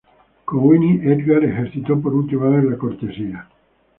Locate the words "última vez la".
2.15-2.75